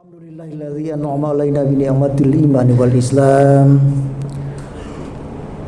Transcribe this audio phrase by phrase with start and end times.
[0.00, 3.68] Alhamdulillahilladzi an'ama alaina bi ni'matil iman wal islam.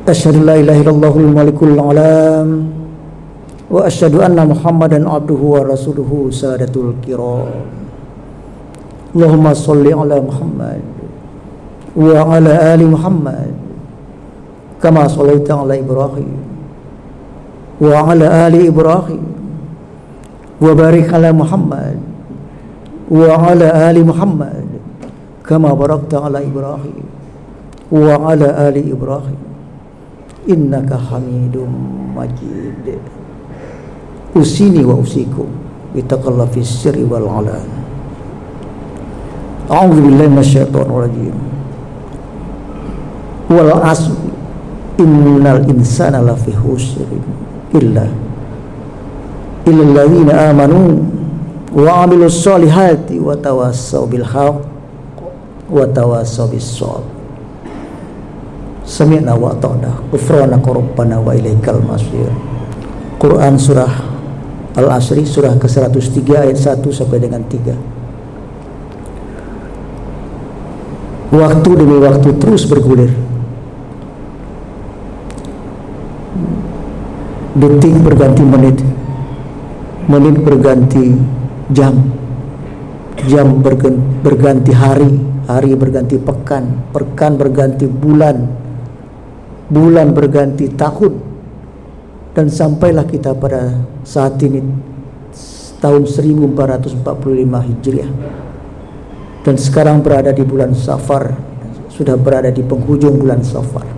[0.09, 2.73] Asyhadu la ilaha illallahul malikul alam
[3.69, 7.45] wa asyhadu anna Muhammadan abduhu wa rasuluhu sadatul kiram.
[9.13, 10.81] Allahumma shalli ala Muhammad
[11.93, 13.53] wa ala ali Muhammad
[14.81, 16.41] kama shallaita ala Ibrahim
[17.85, 19.29] wa ala ali Ibrahim
[20.57, 22.12] wa barik ala Muhammad
[23.12, 24.66] وعلى آل محمد
[25.48, 27.04] كما باركت على إبراهيم
[27.92, 29.40] وعلى آل إبراهيم
[30.50, 31.56] إنك حميد
[32.18, 32.86] مجيد
[34.36, 35.48] أوصيني وأوصيكم
[35.96, 37.68] بتقى الله في السر والعلان
[39.72, 41.36] أعوذ بالله من الشيطان الرجيم
[43.50, 44.12] والعصر
[45.00, 47.10] إن الإنسان لفي خسر
[47.76, 48.08] إلا
[49.68, 51.11] إلا الذين آمنوا
[51.73, 54.61] wa amilus solihati wa tawassau bil haq
[55.73, 57.23] wa tawassau bis sabr
[58.85, 62.29] sami'na wa ata'na ghufranaka rabbana wa ilaikal masir.
[63.17, 64.11] Quran surah
[64.73, 67.93] Al-Asri surah ke-103 ayat 1 sampai dengan 3
[71.33, 73.09] Waktu demi waktu terus bergulir.
[77.53, 78.81] Detik berganti menit
[80.09, 81.21] Menit berganti
[81.71, 81.95] jam.
[83.31, 83.63] Jam
[84.25, 85.31] berganti hari.
[85.47, 86.91] Hari berganti pekan.
[86.91, 88.43] Pekan berganti bulan.
[89.71, 91.13] Bulan berganti tahun.
[92.33, 94.65] Dan sampailah kita pada saat ini
[95.79, 96.99] tahun 1445
[97.69, 98.11] Hijriah.
[99.43, 101.37] Dan sekarang berada di bulan Safar.
[101.93, 103.92] Sudah berada di penghujung bulan Safar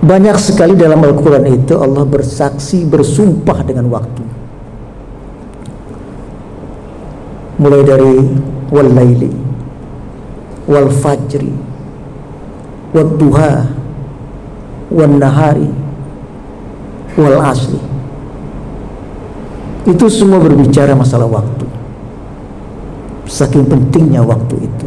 [0.00, 4.24] Banyak sekali dalam Al-Quran itu Allah bersaksi bersumpah dengan waktu.
[7.60, 8.16] Mulai dari
[8.72, 9.28] wal laili
[10.64, 11.52] wal fajri
[12.96, 13.68] wal duha
[14.88, 15.68] wal nahari
[17.20, 17.90] wal asli
[19.84, 21.66] itu semua berbicara masalah waktu.
[23.30, 24.86] Saking pentingnya waktu itu.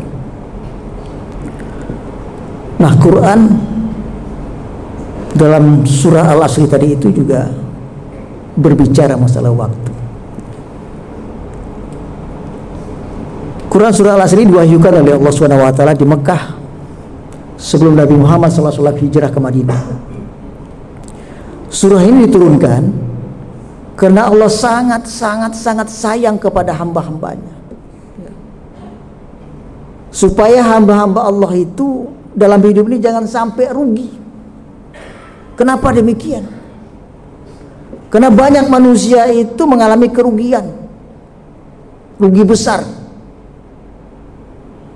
[2.78, 3.73] Nah Quran
[5.44, 7.52] dalam surah Al-Asri tadi itu juga
[8.56, 9.92] berbicara masalah waktu.
[13.68, 16.56] Quran surah Al-Asri diwahyukan oleh Allah Subhanahu wa taala di Mekah
[17.60, 19.84] sebelum Nabi Muhammad SAW hijrah ke Madinah.
[21.74, 22.82] Surah ini diturunkan
[24.00, 27.52] karena Allah sangat sangat sangat sayang kepada hamba-hambanya.
[30.14, 34.23] Supaya hamba-hamba Allah itu dalam hidup ini jangan sampai rugi.
[35.54, 36.46] Kenapa demikian?
[38.10, 40.70] Karena banyak manusia itu mengalami kerugian.
[42.22, 42.86] Rugi besar.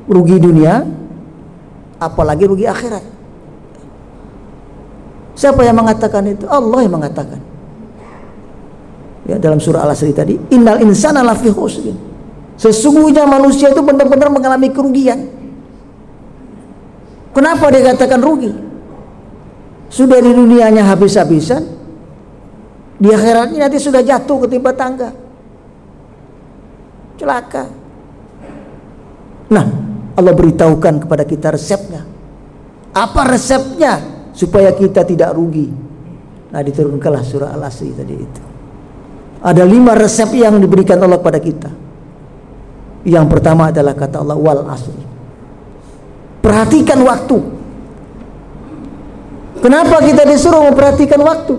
[0.06, 0.86] Rugi dunia,
[1.98, 3.04] apalagi rugi akhirat.
[5.38, 6.46] Siapa yang mengatakan itu?
[6.50, 7.42] Allah yang mengatakan.
[9.28, 11.98] Ya, dalam surah Al-Asri tadi, innal insana lafi khusrin.
[12.58, 15.30] Sesungguhnya manusia itu benar-benar mengalami kerugian.
[17.36, 18.67] Kenapa dia katakan rugi?
[19.88, 21.64] Sudah di dunianya habis-habisan,
[22.98, 25.10] di akhiratnya nanti sudah jatuh ketimpa tangga.
[27.18, 27.66] Celaka.
[29.48, 29.66] Nah,
[30.18, 32.04] Allah beritahukan kepada kita resepnya.
[32.92, 34.02] Apa resepnya
[34.36, 35.72] supaya kita tidak rugi?
[36.52, 38.44] Nah, diturunkanlah surah Al-Asri tadi itu.
[39.38, 41.70] Ada lima resep yang diberikan Allah kepada kita.
[43.08, 45.00] Yang pertama adalah kata Allah wal asri.
[46.44, 47.38] Perhatikan waktu.
[49.58, 51.56] Kenapa kita disuruh memperhatikan waktu?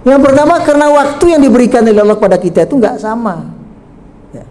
[0.00, 3.52] Yang pertama karena waktu yang diberikan oleh Allah kepada kita itu nggak sama.
[4.32, 4.44] Ya.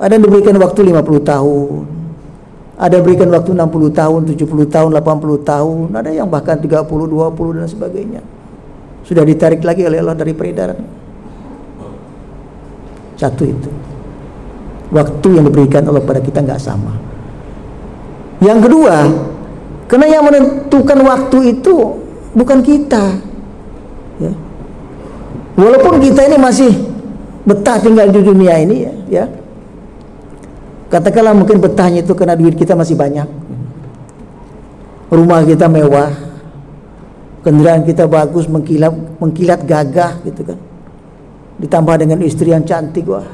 [0.00, 1.84] Ada yang diberikan waktu 50 tahun,
[2.80, 7.58] ada yang diberikan waktu 60 tahun, 70 tahun, 80 tahun, ada yang bahkan 30, 20
[7.60, 8.22] dan sebagainya.
[9.04, 10.80] Sudah ditarik lagi oleh Allah dari peredaran.
[13.20, 13.70] Satu itu.
[14.88, 16.96] Waktu yang diberikan Allah kepada kita nggak sama.
[18.40, 18.96] Yang kedua,
[19.88, 21.96] karena yang menentukan waktu itu
[22.36, 23.16] bukan kita.
[24.20, 24.32] Ya.
[25.56, 26.70] Walaupun kita ini masih
[27.48, 29.24] betah tinggal di dunia ini ya, ya.
[30.92, 33.28] Katakanlah mungkin betahnya itu karena duit kita masih banyak.
[35.08, 36.12] Rumah kita mewah.
[37.38, 40.58] Kendaraan kita bagus, mengkilat mengkilat gagah gitu kan.
[41.64, 43.24] Ditambah dengan istri yang cantik wah.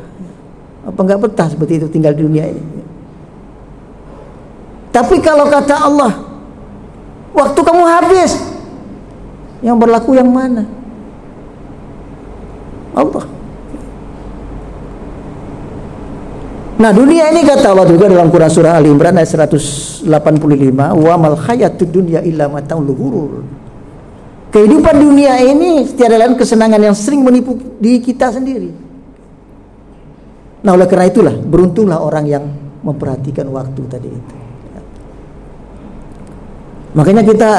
[0.87, 2.63] Apa enggak betah seperti itu tinggal di dunia ini?
[4.95, 6.34] Tapi kalau kata Allah,
[7.35, 8.33] Waktu kamu habis.
[9.61, 10.63] Yang berlaku yang mana?
[12.95, 13.27] Allah.
[16.75, 20.05] Nah dunia ini kata Allah juga dalam Quran surah Al Imran ayat 185
[20.75, 23.47] wa mal hayatud dunya illa mataul ghurur.
[24.51, 28.71] Kehidupan dunia ini tiada lain kesenangan yang sering menipu di kita sendiri.
[30.63, 32.45] Nah oleh karena itulah beruntunglah orang yang
[32.83, 34.44] memperhatikan waktu tadi itu.
[36.95, 37.51] Makanya kita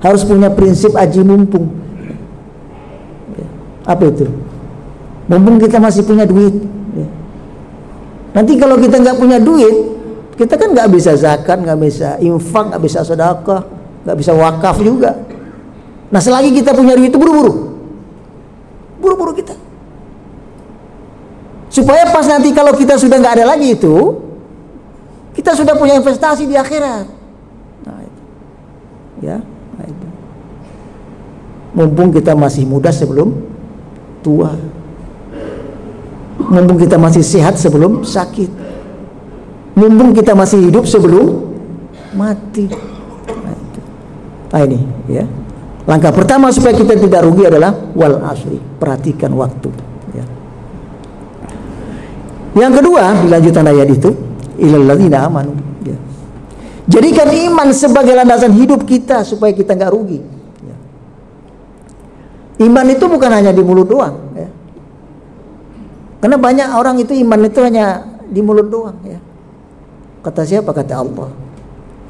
[0.00, 1.68] harus punya prinsip aji mumpung.
[3.84, 4.26] Apa itu?
[5.28, 6.52] Mumpung kita masih punya duit
[8.30, 9.74] Nanti kalau kita nggak punya duit,
[10.38, 13.66] kita kan nggak bisa zakat, nggak bisa infak, nggak bisa sedekah,
[14.06, 15.18] nggak bisa wakaf juga.
[16.10, 17.74] Nah selagi kita punya duit itu buru-buru,
[19.02, 19.54] buru-buru kita.
[21.70, 23.94] Supaya pas nanti kalau kita sudah nggak ada lagi itu,
[25.34, 27.19] kita sudah punya investasi di akhirat.
[29.20, 29.28] Nah, itu.
[29.28, 29.38] Ya,
[29.76, 30.06] nah itu.
[31.70, 33.50] Mumpung kita masih muda sebelum
[34.20, 34.52] tua
[36.50, 38.48] mumpung kita masih sehat sebelum sakit
[39.76, 41.52] mumpung kita masih hidup sebelum
[42.16, 42.66] mati
[44.50, 45.24] nah, ini ya
[45.84, 49.70] langkah pertama supaya kita tidak rugi adalah wal asri perhatikan waktu
[50.16, 50.24] ya.
[52.56, 54.10] yang kedua dilanjutkan ayat itu
[54.60, 55.54] ilalladzina amanu
[55.86, 55.96] ya.
[56.90, 60.18] Jadikan iman sebagai landasan hidup kita supaya kita nggak rugi
[60.66, 60.76] ya.
[62.66, 64.30] iman itu bukan hanya di mulut doang
[66.20, 69.16] karena banyak orang itu iman itu hanya di mulut doang ya.
[70.20, 70.76] Kata siapa?
[70.76, 71.32] Kata Allah.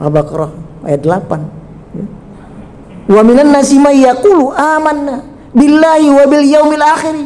[0.03, 0.51] Al-Baqarah
[0.83, 1.95] ayat 8.
[1.95, 2.07] Ya.
[3.07, 5.23] Wa minan nasi may yaqulu amanna
[5.55, 7.17] billahi wa bil yaumil akhir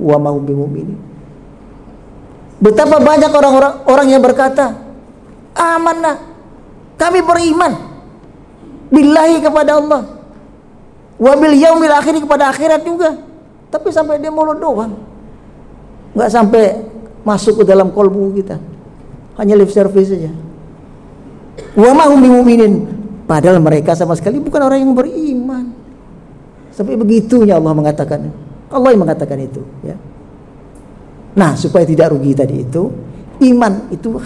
[0.00, 0.76] wa ma hum.
[2.64, 4.72] Betapa banyak orang-orang orang yang berkata,
[5.52, 6.33] "Amanna."
[6.94, 7.72] Kami beriman
[8.90, 10.02] billahi kepada Allah.
[11.18, 13.14] Wa bil yaumil akhir kepada akhirat juga.
[13.70, 14.94] Tapi sampai dia mulut doang.
[16.14, 16.64] Nggak sampai
[17.26, 18.58] masuk ke dalam kolbu kita.
[19.34, 20.30] Hanya lip service saja.
[21.74, 22.86] Wa mahum bimuminin.
[23.24, 25.74] Padahal mereka sama sekali bukan orang yang beriman.
[26.70, 28.30] Sampai begitunya Allah mengatakan.
[28.74, 29.94] Allah yang mengatakan itu ya.
[31.34, 32.90] Nah supaya tidak rugi tadi itu
[33.42, 34.18] iman itu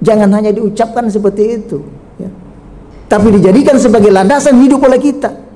[0.00, 1.80] jangan hanya diucapkan seperti itu.
[3.06, 5.46] Tapi dijadikan sebagai landasan hidup oleh kita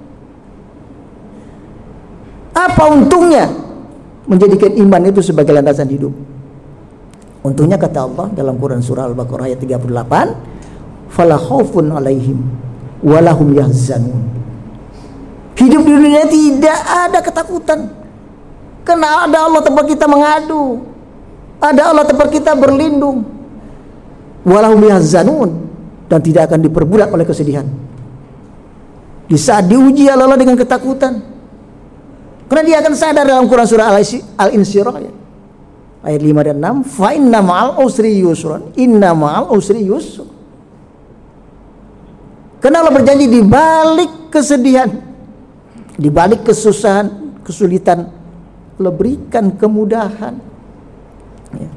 [2.55, 3.47] apa untungnya
[4.29, 6.12] menjadikan iman itu sebagai landasan hidup.
[7.41, 10.37] Untungnya kata Allah dalam Quran surah Al-Baqarah ayat 38,
[11.08, 12.38] "Fala khaufun 'alaihim
[13.00, 14.23] wa lahum yahzanun."
[15.56, 17.91] Hidup di dunia tidak ada ketakutan.
[18.85, 20.85] Karena ada Allah tempat kita mengadu.
[21.61, 23.29] Ada Allah tempat kita berlindung.
[24.41, 25.70] Walahum yahzanun
[26.11, 27.62] dan tidak akan diperbudak oleh kesedihan.
[29.31, 31.23] Di saat diuji Allah dengan ketakutan,
[32.51, 35.12] karena dia akan sadar dalam Quran surah Al-Insyirah ya.
[36.03, 38.75] Ayat 5 dan 6, fa inna ma'al usri yusran.
[38.75, 40.27] Inna ma'al usri yusran.
[42.59, 44.91] Karena Allah berjanji di balik kesedihan,
[45.95, 48.11] di balik kesusahan, kesulitan,
[48.81, 50.35] Allah berikan kemudahan.
[51.55, 51.71] Ya.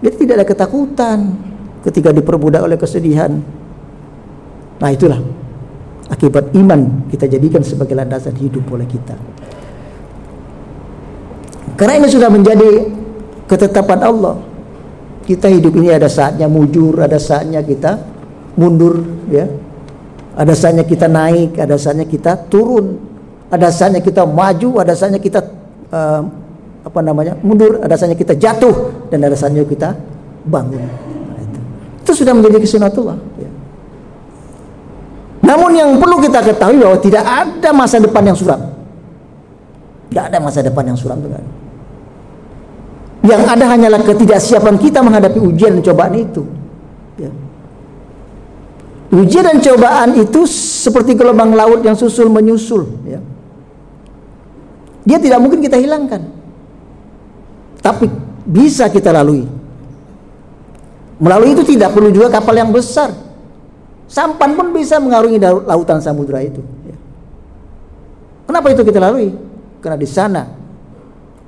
[0.00, 1.18] Jadi tidak ada ketakutan
[1.84, 3.40] ketika diperbudak oleh kesedihan.
[4.80, 5.20] Nah itulah
[6.10, 9.14] akibat iman kita jadikan sebagai landasan hidup oleh kita.
[11.78, 12.92] Karena ini sudah menjadi
[13.48, 14.36] ketetapan Allah.
[15.24, 17.96] Kita hidup ini ada saatnya mujur, ada saatnya kita
[18.58, 19.00] mundur,
[19.30, 19.48] ya.
[20.36, 22.98] Ada saatnya kita naik, ada saatnya kita turun,
[23.48, 25.40] ada saatnya kita maju, ada saatnya kita
[25.92, 26.22] uh,
[26.80, 29.96] apa namanya mundur, ada saatnya kita jatuh, dan ada saatnya kita
[30.44, 31.09] bangun.
[32.10, 33.14] Itu sudah menjadi kesunatullah.
[33.38, 33.50] Ya.
[35.46, 38.58] Namun yang perlu kita ketahui bahwa tidak ada masa depan yang suram.
[40.10, 41.38] Tidak ada masa depan yang suram dengan
[43.22, 46.42] yang ada hanyalah ketidaksiapan kita menghadapi ujian dan cobaan itu.
[47.14, 47.30] Ya.
[49.14, 50.50] Ujian dan cobaan itu
[50.82, 52.90] seperti gelombang laut yang susul menyusul.
[53.06, 53.22] Ya.
[55.06, 56.26] Dia tidak mungkin kita hilangkan,
[57.78, 58.10] tapi
[58.42, 59.59] bisa kita lalui.
[61.20, 63.12] Melalui itu tidak perlu juga kapal yang besar.
[64.10, 66.64] Sampan pun bisa mengarungi lautan samudra itu.
[66.88, 66.96] Ya.
[68.48, 69.30] Kenapa itu kita lalui?
[69.78, 70.42] Karena di sana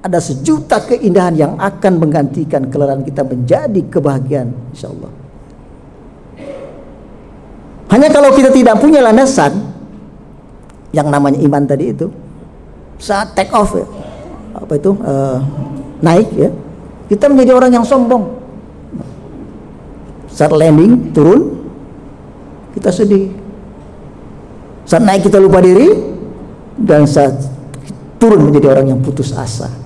[0.03, 5.11] ada sejuta keindahan yang akan menggantikan kelelahan kita menjadi kebahagiaan insya Allah
[7.95, 9.63] hanya kalau kita tidak punya landasan
[10.91, 12.11] yang namanya iman tadi itu
[12.99, 13.87] saat take off ya,
[14.59, 15.39] apa itu uh,
[16.03, 16.51] naik ya
[17.07, 18.42] kita menjadi orang yang sombong
[20.33, 21.63] saat landing turun
[22.73, 23.29] kita sedih
[24.89, 25.93] saat naik kita lupa diri
[26.81, 27.37] dan saat
[28.17, 29.83] turun menjadi orang yang putus asa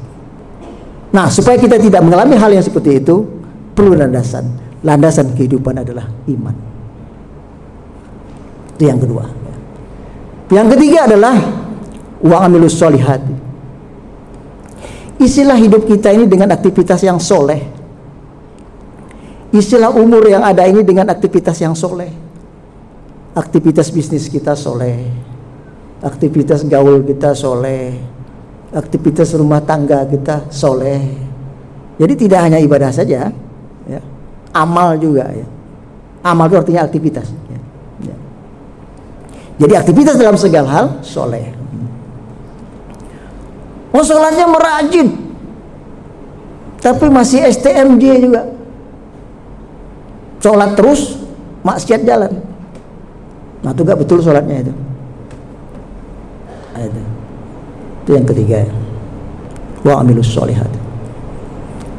[1.16, 3.24] Nah, supaya kita tidak mengalami hal yang seperti itu,
[3.72, 4.44] perlu landasan.
[4.84, 6.52] Landasan kehidupan adalah iman.
[8.76, 9.24] Itu yang kedua.
[10.52, 11.36] Yang ketiga adalah
[12.20, 13.24] wa amilus solihat.
[15.16, 17.64] Isilah hidup kita ini dengan aktivitas yang soleh.
[19.56, 22.12] Isilah umur yang ada ini dengan aktivitas yang soleh.
[23.32, 25.08] Aktivitas bisnis kita soleh.
[26.04, 28.16] Aktivitas gaul kita soleh
[28.76, 31.00] aktivitas rumah tangga kita soleh.
[31.96, 33.32] Jadi tidak hanya ibadah saja,
[33.88, 34.00] ya.
[34.52, 35.46] amal juga ya.
[36.20, 37.30] Amal itu artinya aktivitas.
[37.48, 37.60] Ya.
[38.10, 38.16] Ya.
[39.64, 41.54] Jadi aktivitas dalam segala hal soleh.
[43.96, 44.04] Oh
[44.52, 45.08] merajin,
[46.84, 48.42] tapi masih STMJ juga.
[50.40, 51.18] Sholat terus,
[51.66, 52.32] maksiat jalan.
[53.64, 54.72] Nah itu gak betul sholatnya itu.
[56.76, 57.02] Nah, itu.
[58.04, 58.58] Itu yang ketiga.
[59.82, 60.70] Wa amilus solihat.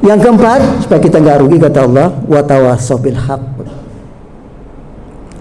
[0.05, 3.41] Yang keempat, supaya kita nggak rugi kata Allah, wa tawassaw bil haq.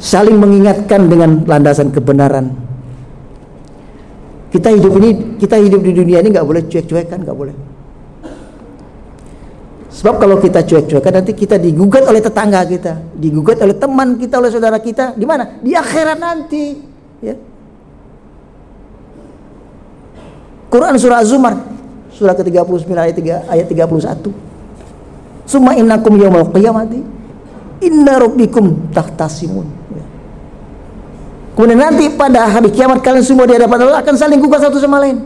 [0.00, 2.56] Saling mengingatkan dengan landasan kebenaran.
[4.48, 7.54] Kita hidup ini, kita hidup di dunia ini nggak boleh cuek-cuekan, nggak boleh.
[10.06, 14.54] Sebab kalau kita cuek-cuekan nanti kita digugat oleh tetangga kita, digugat oleh teman kita, oleh
[14.54, 15.58] saudara kita, di mana?
[15.58, 16.78] Di akhirat nanti,
[17.18, 17.34] ya.
[20.70, 21.58] Quran surah Az-Zumar
[22.14, 24.30] surah ke-39 ayat 3 ayat 31.
[25.42, 27.02] Summa innakum yaumul qiyamati
[27.82, 29.66] inna rabbikum tahtasimun.
[29.90, 30.06] Ya.
[31.58, 35.02] Kemudian nanti pada hari kiamat kalian semua di hadapan Allah akan saling gugat satu sama
[35.02, 35.18] lain.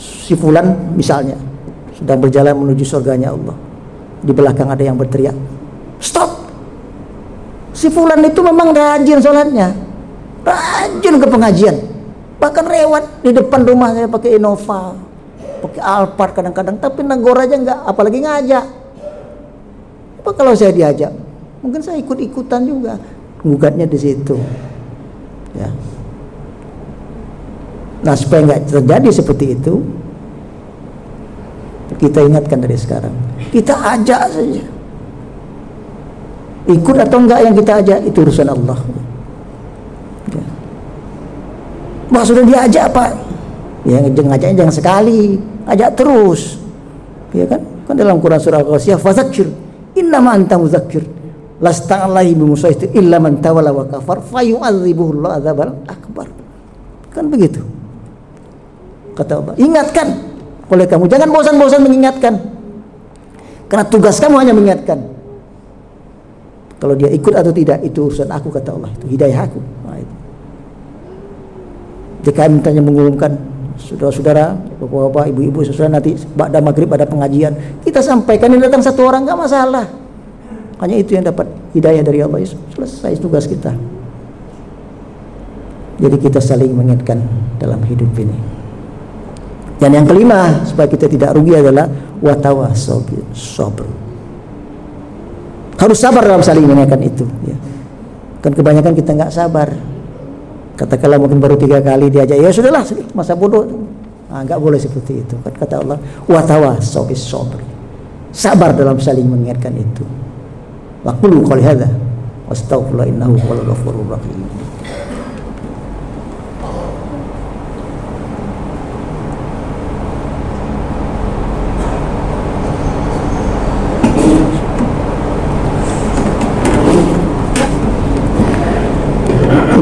[0.00, 1.47] Si fulan misalnya
[1.98, 3.56] sedang berjalan menuju surganya Allah.
[4.22, 5.34] Di belakang ada yang berteriak,
[5.98, 6.46] "Stop!"
[7.74, 9.74] Si fulan itu memang rajin sholatnya.
[10.42, 11.98] Rajin ke pengajian
[12.38, 14.94] bahkan lewat di depan rumah saya pakai Innova
[15.58, 18.64] pakai Alphard kadang-kadang tapi negor aja nggak apalagi ngajak
[20.22, 21.10] apa kalau saya diajak
[21.58, 22.94] mungkin saya ikut-ikutan juga
[23.42, 24.38] gugatnya di situ
[25.58, 25.70] ya
[28.06, 29.82] nah supaya nggak terjadi seperti itu
[31.98, 33.14] kita ingatkan dari sekarang.
[33.50, 34.64] Kita ajak saja.
[36.68, 38.78] Ikut atau enggak yang kita ajak itu urusan Allah.
[42.08, 43.10] Wah sudah diajak pak.
[43.84, 45.36] Ya ngajaknya jangan sekali.
[45.68, 46.56] Ajak terus.
[47.36, 47.60] Ya kan?
[47.84, 49.48] Kan dalam Quran surah Al-Qasiyah Fazakir
[49.96, 51.04] Innama anta muzakir
[51.60, 56.30] Lasta'alahi bimusaitu illa man tawala wa kafar Fayu'adzibuhullah azabal akbar.
[57.10, 57.64] Kan begitu.
[59.18, 59.54] Kata Allah.
[59.58, 60.27] Ingatkan
[60.68, 62.34] oleh kamu Jangan bosan-bosan mengingatkan
[63.68, 64.98] Karena tugas kamu hanya mengingatkan
[66.78, 69.60] Kalau dia ikut atau tidak Itu urusan aku kata Allah Itu hidayah aku
[72.28, 73.38] DKM tanya mengumumkan
[73.78, 77.54] saudara-saudara, bapak-bapak, ibu-ibu, saudara nanti pada maghrib ada pengajian.
[77.86, 79.86] Kita sampaikan ini datang satu orang nggak masalah.
[80.82, 82.42] Hanya itu yang dapat hidayah dari Allah.
[82.74, 83.74] Selesai tugas kita.
[85.98, 87.22] Jadi kita saling mengingatkan
[87.58, 88.38] dalam hidup ini.
[89.78, 91.86] Dan yang kelima supaya kita tidak rugi adalah
[92.18, 93.86] watawa sabr.
[95.78, 97.22] Harus sabar dalam saling mengingatkan itu.
[97.46, 97.54] Ya.
[98.42, 99.70] Kan kebanyakan kita nggak sabar
[100.78, 103.66] katakanlah mungkin baru tiga kali diajak ya sudahlah masa bodoh
[104.30, 105.98] nah, nggak boleh seperti itu kan kata Allah
[106.30, 107.66] watawa sobis sobri
[108.30, 110.06] sabar dalam saling mengingatkan itu
[111.02, 111.90] wakulu hadza
[112.46, 113.74] wastaghfirullah innahu huwal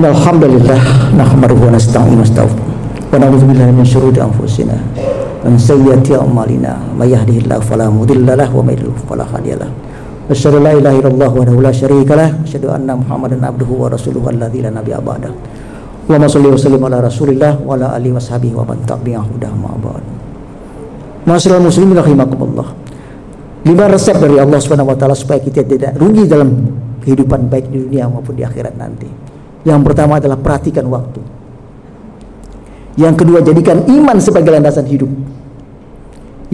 [0.07, 0.83] Innal hamdalillah
[1.19, 7.11] nahmaduhu wa nasta'inu wa wa na'udzu billahi min syururi anfusina wa min sayyiati a'malina may
[7.11, 9.75] yahdihillahu fala mudilla lahu wa may yudlil fala hadiya lahu
[10.31, 14.63] asyhadu la ilaha illallah wa la syarika lah asyhadu anna muhammadan abduhu wa rasuluhu alladzi
[14.63, 15.27] la nabiyya ba'da
[16.07, 19.51] Allahumma shalli wa sallim ala rasulillah wa ala wa sahbihi wa man tabi'ahu hudah
[23.67, 26.55] lima resep dari Allah wa taala supaya kita tidak rugi dalam
[27.03, 29.26] kehidupan baik di dunia maupun di akhirat nanti
[29.67, 31.19] yang pertama adalah perhatikan waktu.
[32.95, 35.11] Yang kedua, jadikan iman sebagai landasan hidup.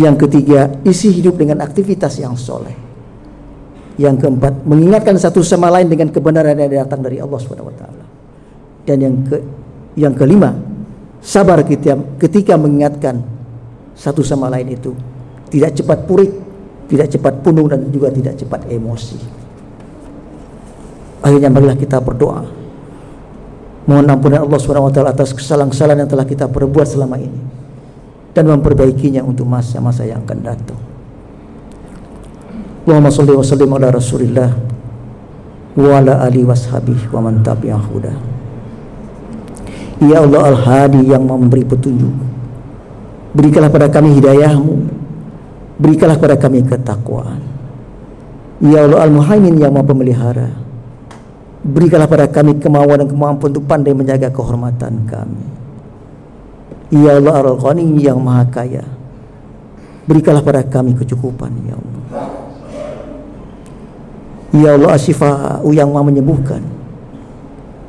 [0.00, 2.73] Yang ketiga, isi hidup dengan aktivitas yang soleh.
[4.00, 7.85] Yang keempat, mengingatkan satu sama lain dengan kebenaran yang datang dari Allah SWT.
[8.88, 9.37] Dan yang ke,
[10.00, 10.57] yang kelima,
[11.21, 13.21] sabar kita ketika mengingatkan
[13.92, 14.97] satu sama lain itu
[15.52, 16.33] tidak cepat purik,
[16.88, 19.21] tidak cepat punung dan juga tidak cepat emosi.
[21.23, 22.62] Akhirnya marilah kita berdoa
[23.83, 27.62] Mohon ampunan Allah SWT atas kesalahan-kesalahan yang telah kita perbuat selama ini.
[28.33, 30.81] dan memperbaikinya untuk masa-masa yang akan datang.
[32.89, 34.51] Allahumma salli wa sallim ala Rasulillah
[35.77, 38.01] wa ala ali washabihi wa man tabi'ahu
[40.03, 42.17] Ya Allah Al-Hadi yang memberi petunjuk.
[43.37, 44.75] Berikanlah pada kami hidayahmu.
[45.77, 47.39] Berikanlah pada kami ketakwaan.
[48.65, 50.51] Ya Allah Al-Muhaimin yang maha pemelihara
[51.62, 55.45] Berikanlah pada kami kemauan dan kemampuan untuk pandai menjaga kehormatan kami
[56.90, 58.83] Ya Allah Al-Ghani yang maha kaya
[60.11, 62.02] Berikanlah pada kami kecukupan Ya Allah
[64.52, 66.83] Ya Allah Asyifa yang maha menyembuhkan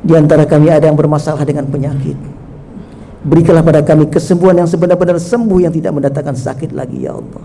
[0.04, 2.20] di antara kami ada yang bermasalah dengan penyakit.
[3.24, 7.44] Berikanlah pada kami kesembuhan yang sebenar-benar sembuh yang tidak mendatangkan sakit lagi ya Allah.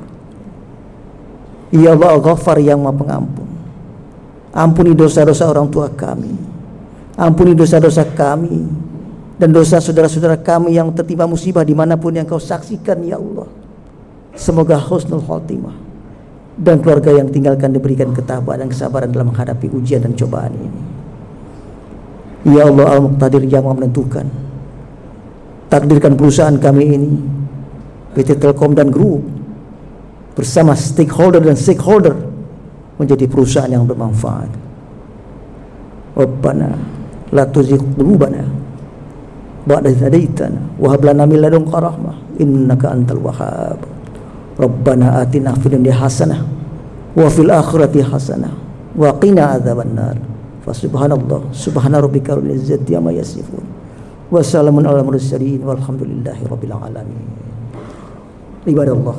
[1.71, 3.48] Ya Allah Al-Ghaffar yang Maha Pengampun.
[4.49, 6.33] Ampuni dosa-dosa orang tua kami.
[7.19, 8.65] Ampuni dosa-dosa kami
[9.39, 13.47] dan dosa saudara-saudara kami yang tertimpa musibah di mana pun yang kau saksikan ya Allah.
[14.33, 15.75] Semoga husnul khotimah
[16.59, 20.81] dan keluarga yang tinggalkan diberikan ketabahan dan kesabaran dalam menghadapi ujian dan cobaan ini.
[22.47, 24.23] Ya Allah Al-Muqtadir yang menentukan
[25.67, 27.11] Takdirkan perusahaan kami ini
[28.15, 29.27] PT Telkom dan Group
[30.39, 32.15] Bersama stakeholder dan stakeholder
[32.99, 34.51] Menjadi perusahaan yang bermanfaat.
[36.19, 36.69] Rabbana
[37.31, 38.43] La tuzigh qulubana
[39.63, 43.79] Ba'da hadaitana Wahab lana min ladunka rahmah Innaka antal wahhab.
[44.59, 46.43] Rabbana atina fid dunya hasanah
[47.15, 48.51] wa fil akhirati hasanah
[48.95, 50.19] wa qina adzaban nar
[50.67, 53.63] Fasubhanallah Subhana rabbika rabbil izzati amma yasifun.
[54.27, 57.27] Wassalamun ala mursalin Walhamdulillahi rabbil alamin.
[58.67, 59.17] Ibadallah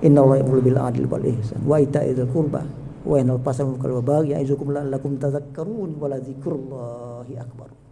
[0.00, 2.64] Allah yamul bil adil wal ihsan Wa ita'idul qurba
[3.00, 6.20] Wa yanal pasal mukal wa baghi Ya'izukum la'allakum tazakkarun Wa la
[7.40, 7.89] akbar